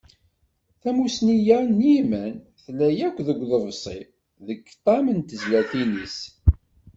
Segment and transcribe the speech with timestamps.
[0.81, 3.99] Tamussni-a n yiman, tella akk deg uḍebsi,
[4.47, 6.17] deg ṭam n tezlatin-is.